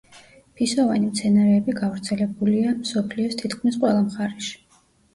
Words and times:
ფისოვანი 0.61 1.09
მცენარეები 1.11 1.77
გავრცელებულია 1.83 2.75
მსოფლიოს 2.81 3.41
თითქმის 3.45 3.81
ყველა 3.85 4.05
მხარეში. 4.11 4.55